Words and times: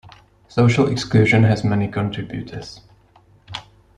Social 0.47 0.87
exclusion 0.87 1.43
has 1.43 1.63
many 1.63 1.87
contributors. 1.87 2.81